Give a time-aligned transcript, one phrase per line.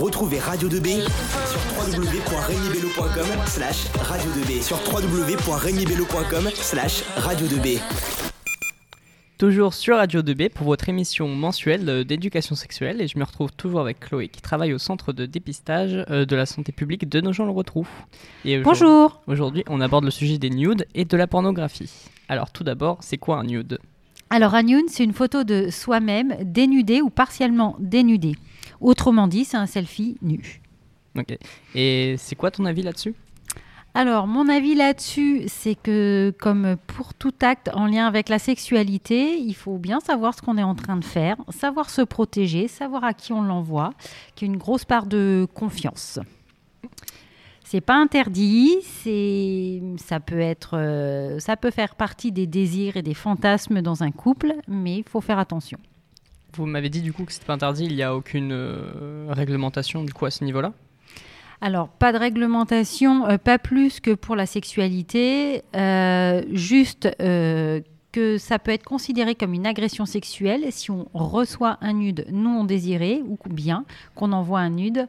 [0.00, 7.80] Retrouvez Radio 2B sur www.regnibello.com slash radio 2B sur www.regnibello.com slash radio 2B.
[9.38, 13.80] Toujours sur Radio 2B pour votre émission mensuelle d'éducation sexuelle et je me retrouve toujours
[13.80, 17.32] avec Chloé qui travaille au centre de dépistage euh, de la santé publique de nos
[17.32, 17.88] gens le retrouvent.
[18.44, 21.90] Et Bonjour Aujourd'hui on aborde le sujet des nudes et de la pornographie.
[22.28, 23.78] Alors tout d'abord c'est quoi un nude?
[24.34, 28.34] Alors un nude c'est une photo de soi-même dénudé ou partiellement dénudé.
[28.80, 30.62] Autrement dit c'est un selfie nu.
[31.18, 31.36] Ok.
[31.74, 33.14] Et c'est quoi ton avis là-dessus?
[33.92, 39.36] Alors, mon avis là-dessus, c'est que comme pour tout acte en lien avec la sexualité,
[39.36, 43.04] il faut bien savoir ce qu'on est en train de faire, savoir se protéger, savoir
[43.04, 43.92] à qui on l'envoie,
[44.34, 46.18] qui est une grosse part de confiance.
[47.72, 53.02] C'est pas interdit, c'est ça peut être euh, ça peut faire partie des désirs et
[53.02, 55.78] des fantasmes dans un couple, mais il faut faire attention.
[56.52, 60.04] Vous m'avez dit du coup que c'était pas interdit, il n'y a aucune euh, réglementation
[60.04, 60.74] du coup à ce niveau-là?
[61.62, 65.62] Alors, pas de réglementation, euh, pas plus que pour la sexualité,
[66.52, 72.26] juste que ça peut être considéré comme une agression sexuelle si on reçoit un nude
[72.30, 75.08] non désiré ou bien qu'on envoie un nude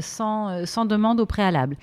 [0.00, 1.76] sans, sans, demande au préalable.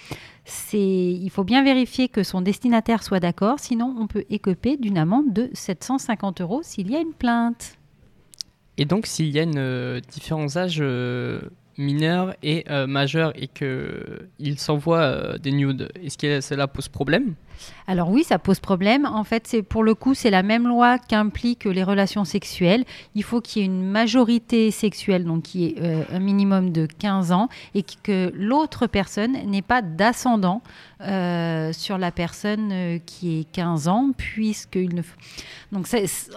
[0.74, 5.34] Il faut bien vérifier que son destinataire soit d'accord, sinon on peut écoper d'une amende
[5.34, 7.78] de 750 euros s'il y a une plainte.
[8.78, 10.82] Et donc s'il y a une, différents âges
[11.78, 17.36] mineur et euh, majeur et qu'il s'envoie euh, des nudes, est-ce que cela pose problème?
[17.88, 19.06] Alors oui, ça pose problème.
[19.06, 22.84] En fait, c'est pour le coup, c'est la même loi qu'implique les relations sexuelles.
[23.16, 26.86] Il faut qu'il y ait une majorité sexuelle, donc qui est euh, un minimum de
[26.86, 30.62] 15 ans, et que l'autre personne n'ait pas d'ascendant
[31.02, 35.02] euh, sur la personne euh, qui est 15 ans, puisqu'il ne.
[35.72, 35.88] Donc,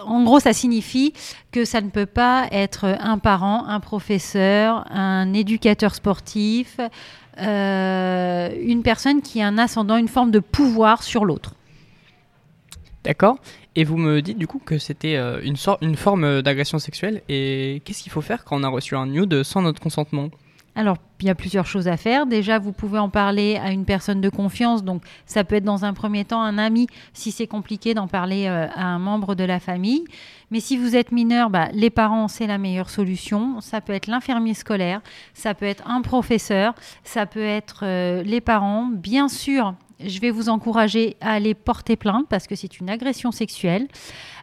[0.05, 1.13] en gros, ça signifie
[1.51, 6.79] que ça ne peut pas être un parent, un professeur, un éducateur sportif.
[7.39, 11.55] Euh, une personne qui a un ascendant, une forme de pouvoir sur l'autre.
[13.03, 13.37] D'accord.
[13.75, 17.21] Et vous me dites du coup que c'était euh, une, une forme d'agression sexuelle.
[17.29, 20.29] Et qu'est-ce qu'il faut faire quand on a reçu un nude sans notre consentement?
[20.73, 22.25] Alors, il y a plusieurs choses à faire.
[22.25, 24.83] Déjà, vous pouvez en parler à une personne de confiance.
[24.83, 28.47] Donc, ça peut être dans un premier temps un ami, si c'est compliqué d'en parler
[28.47, 30.05] euh, à un membre de la famille.
[30.49, 33.59] Mais si vous êtes mineur, bah, les parents, c'est la meilleure solution.
[33.59, 35.01] Ça peut être l'infirmier scolaire,
[35.33, 36.73] ça peut être un professeur,
[37.03, 38.85] ça peut être euh, les parents.
[38.85, 43.31] Bien sûr, je vais vous encourager à aller porter plainte parce que c'est une agression
[43.31, 43.87] sexuelle.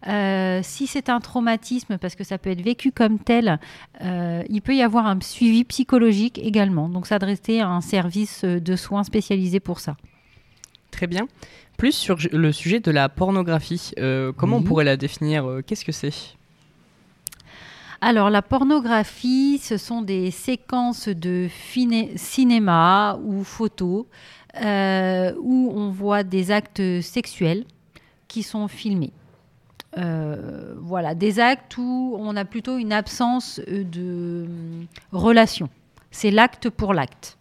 [0.06, 3.58] Euh, si c'est un traumatisme, parce que ça peut être vécu comme tel,
[4.02, 6.88] euh, il peut y avoir un suivi psychologique également.
[6.88, 9.96] Donc s'adresser à un service de soins spécialisé pour ça.
[10.91, 11.28] Très bien.
[11.76, 15.92] Plus sur le sujet de la pornographie, euh, comment on pourrait la définir Qu'est-ce que
[15.92, 16.38] c'est?
[18.00, 21.48] Alors la pornographie, ce sont des séquences de
[22.14, 24.06] cinéma ou photos
[24.62, 27.64] euh, où on voit des actes sexuels
[28.26, 29.12] qui sont filmés.
[29.96, 34.46] Euh, voilà, des actes où on a plutôt une absence de
[35.12, 35.69] relation.
[36.10, 37.38] C'est l'acte pour l'acte.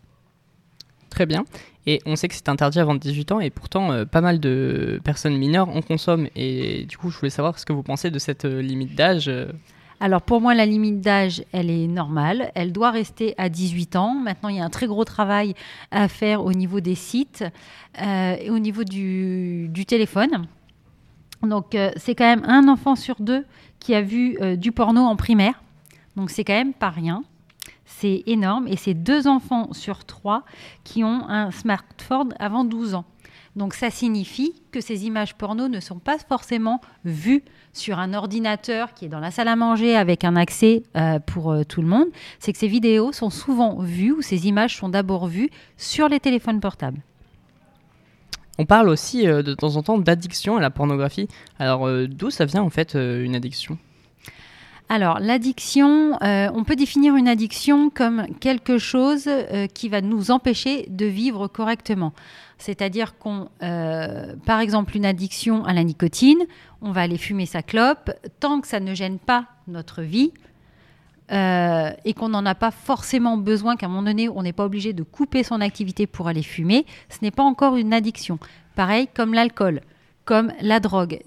[1.10, 1.46] Très bien.
[1.86, 5.00] Et on sait que c'est interdit avant 18 ans et pourtant euh, pas mal de
[5.04, 6.28] personnes mineures en consomment.
[6.36, 9.32] Et du coup, je voulais savoir ce que vous pensez de cette limite d'âge.
[10.00, 12.52] Alors pour moi, la limite d'âge, elle est normale.
[12.54, 14.14] Elle doit rester à 18 ans.
[14.14, 15.56] Maintenant, il y a un très gros travail
[15.90, 17.44] à faire au niveau des sites
[18.00, 20.48] euh, et au niveau du, téléphone.
[21.42, 23.46] Donc euh, c'est quand même un enfant sur deux
[23.80, 25.62] qui a vu euh, du porno en primaire.
[26.16, 27.24] Donc c'est quand même pas rien.
[27.86, 28.68] C'est énorme.
[28.68, 30.44] Et c'est deux enfants sur trois
[30.84, 33.06] qui ont un smartphone avant 12 ans.
[33.58, 38.94] Donc ça signifie que ces images porno ne sont pas forcément vues sur un ordinateur
[38.94, 41.88] qui est dans la salle à manger avec un accès euh, pour euh, tout le
[41.88, 42.06] monde.
[42.38, 46.20] C'est que ces vidéos sont souvent vues ou ces images sont d'abord vues sur les
[46.20, 47.02] téléphones portables.
[48.60, 51.28] On parle aussi euh, de temps en temps d'addiction à la pornographie.
[51.58, 53.80] Alors d'où ça vient en fait une addiction?
[54.90, 59.30] Alors, l'addiction, on peut définir une addiction comme quelque chose
[59.74, 62.14] qui va nous empêcher de vivre correctement.
[62.58, 66.40] C'est-à-dire qu'on, euh, par exemple, une addiction à la nicotine,
[66.82, 70.32] on va aller fumer sa clope tant que ça ne gêne pas notre vie.
[71.30, 74.64] Euh, et qu'on n'en a pas forcément besoin, qu'à un moment donné, on n'est pas
[74.64, 78.40] obligé de couper son activité pour aller fumer, ce n'est pas encore une addiction.
[78.76, 79.82] Pareil comme l'alcool,
[80.24, 81.20] comme la drogue.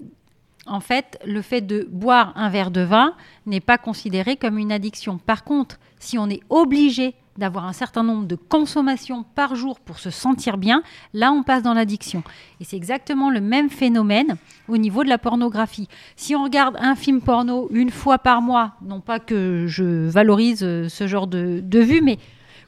[0.67, 3.15] En fait, le fait de boire un verre de vin
[3.45, 5.17] n'est pas considéré comme une addiction.
[5.17, 9.99] Par contre, si on est obligé d'avoir un certain nombre de consommations par jour pour
[9.99, 12.23] se sentir bien, là on passe dans l'addiction.
[12.59, 14.35] Et c'est exactement le même phénomène
[14.67, 15.87] au niveau de la pornographie.
[16.15, 20.63] Si on regarde un film porno une fois par mois, non pas que je valorise
[20.63, 22.19] euh, ce genre de, de vue, mais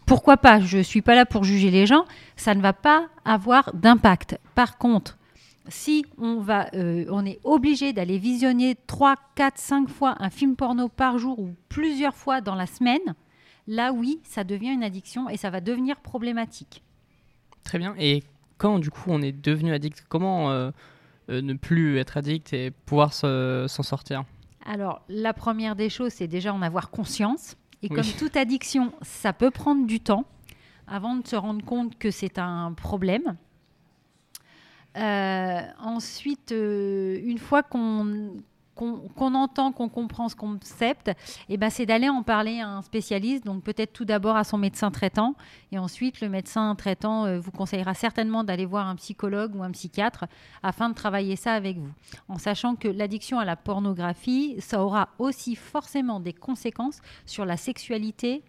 [0.05, 0.59] pourquoi pas?
[0.59, 2.05] Je ne suis pas là pour juger les gens,
[2.35, 4.39] ça ne va pas avoir d'impact.
[4.55, 5.17] Par contre,
[5.67, 10.55] si on, va, euh, on est obligé d'aller visionner 3, 4, 5 fois un film
[10.55, 13.15] porno par jour ou plusieurs fois dans la semaine,
[13.67, 16.83] là oui, ça devient une addiction et ça va devenir problématique.
[17.63, 17.95] Très bien.
[17.97, 18.23] Et
[18.57, 20.71] quand du coup on est devenu addict, comment euh,
[21.29, 24.23] euh, ne plus être addict et pouvoir s'en sortir?
[24.65, 27.55] Alors la première des choses, c'est déjà en avoir conscience.
[27.81, 30.25] Et comme toute addiction, ça peut prendre du temps
[30.87, 33.35] avant de se rendre compte que c'est un problème.
[34.97, 38.37] Euh, ensuite, euh, une fois qu'on
[38.75, 41.13] qu'on entend, qu'on comprend ce concept, et
[41.49, 44.57] eh ben c'est d'aller en parler à un spécialiste, donc peut-être tout d'abord à son
[44.57, 45.35] médecin traitant,
[45.71, 49.71] et ensuite le médecin traitant euh, vous conseillera certainement d'aller voir un psychologue ou un
[49.71, 50.25] psychiatre
[50.63, 51.91] afin de travailler ça avec vous,
[52.27, 57.57] en sachant que l'addiction à la pornographie, ça aura aussi forcément des conséquences sur la
[57.57, 58.43] sexualité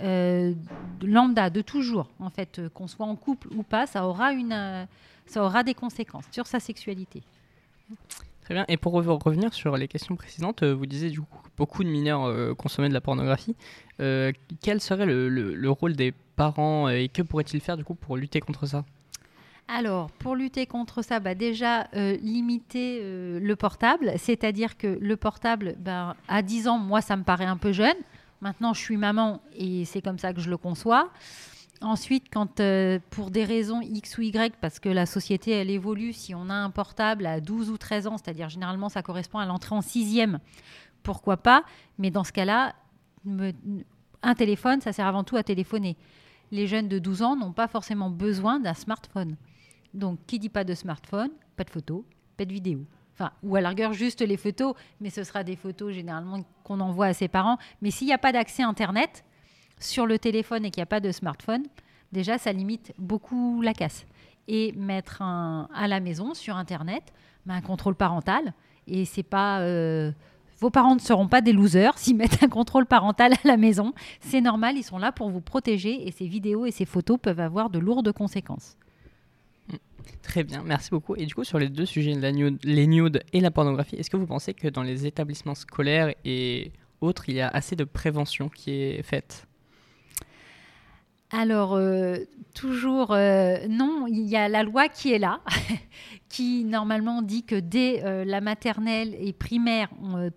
[0.00, 4.86] lambda de toujours, en fait, qu'on soit en couple ou pas, ça aura une
[5.30, 7.22] ça aura des conséquences sur sa sexualité.
[8.42, 8.64] Très bien.
[8.68, 11.88] Et pour revenir sur les questions précédentes, euh, vous disiez du coup que beaucoup de
[11.88, 13.54] mineurs euh, consommaient de la pornographie.
[14.00, 18.40] Euh, quel serait le, rôle des parents et que pourraient-ils faire du coup pour lutter
[18.40, 18.84] contre ça?
[19.68, 24.10] Alors, pour lutter contre ça, bah déjà, limiter le portable.
[24.16, 27.94] C'est-à-dire que le portable, ben, à 10 ans, moi, ça me paraît un peu jeune.
[28.40, 31.10] Maintenant, je suis maman et c'est comme ça que je le conçois.
[31.82, 36.12] Ensuite, quand euh, pour des raisons X ou Y, parce que la société, elle évolue,
[36.12, 39.46] si on a un portable à 12 ou 13 ans, c'est-à-dire généralement ça correspond à
[39.46, 40.40] l'entrée en sixième,
[41.02, 41.64] pourquoi pas?
[41.98, 42.74] Mais dans ce cas-là,
[44.22, 45.96] un téléphone, ça sert avant tout à téléphoner.
[46.50, 49.36] Les jeunes de 12 ans n'ont pas forcément besoin d'un smartphone.
[49.94, 51.30] Donc, qui dit pas de smartphone?
[51.56, 52.02] Pas de photos,
[52.36, 52.84] pas de vidéos.
[53.42, 57.06] Ou à la rigueur, juste les photos, mais ce sera des photos généralement qu'on envoie
[57.06, 57.58] à ses parents.
[57.82, 59.24] Mais s'il n'y a pas d'accès Internet,
[59.78, 61.64] sur le téléphone et qu'il n'y a pas de smartphone,
[62.12, 64.06] déjà, ça limite beaucoup la casse.
[64.48, 67.12] Et mettre un, à la maison, sur Internet,
[67.46, 68.52] ben, un contrôle parental.
[68.86, 69.60] Et c'est pas.
[69.60, 70.12] Euh,
[70.58, 73.94] vos parents ne seront pas des losers s'ils mettent un contrôle parental à la maison.
[74.20, 77.40] C'est normal, ils sont là pour vous protéger et ces vidéos et ces photos peuvent
[77.40, 78.76] avoir de lourdes conséquences.
[80.22, 81.16] Très bien, merci beaucoup.
[81.16, 84.26] Et du coup, sur les deux sujets, les nudes et la pornographie, est-ce que vous
[84.26, 88.70] pensez que dans les établissements scolaires et autres, il y a assez de prévention qui
[88.72, 89.46] est faite?
[91.32, 92.16] Alors, euh,
[92.54, 95.40] toujours, euh, non, il y a la loi qui est là,
[96.28, 99.90] qui normalement dit que dès euh, la maternelle et primaire,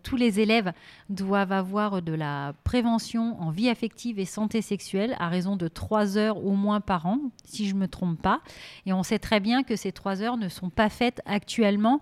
[0.04, 0.72] tous les élèves
[1.10, 6.16] doivent avoir de la prévention en vie affective et santé sexuelle à raison de trois
[6.16, 8.42] heures au moins par an, si je ne me trompe pas.
[8.86, 12.02] Et on sait très bien que ces trois heures ne sont pas faites actuellement.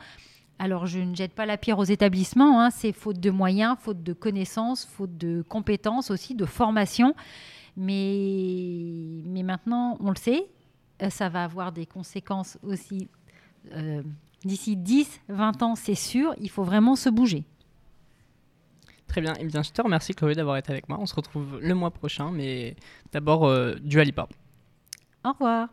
[0.60, 4.04] Alors, je ne jette pas la pierre aux établissements, hein, c'est faute de moyens, faute
[4.04, 7.16] de connaissances, faute de compétences aussi, de formation.
[7.78, 10.46] Mais, mais maintenant, on le sait,
[11.02, 13.10] euh, ça va avoir des conséquences aussi.
[13.74, 14.04] Euh,
[14.44, 17.44] d'ici 10, 20 ans, c'est sûr, il faut vraiment se bouger.
[19.08, 19.34] Très bien.
[19.34, 20.98] Et eh bien, je te remercie, Chloé, d'avoir été avec moi.
[21.00, 22.76] On se retrouve le mois prochain, mais
[23.12, 24.28] d'abord, euh, du Alipa.
[25.26, 25.68] Au revoir.